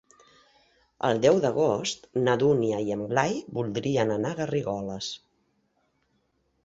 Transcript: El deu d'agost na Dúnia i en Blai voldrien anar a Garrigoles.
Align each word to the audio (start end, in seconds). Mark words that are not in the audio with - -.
El 1.09 1.19
deu 1.25 1.41
d'agost 1.43 2.07
na 2.23 2.35
Dúnia 2.43 2.79
i 2.87 2.89
en 2.95 3.03
Blai 3.11 3.37
voldrien 3.59 4.15
anar 4.17 4.33
a 4.35 4.39
Garrigoles. 4.41 5.15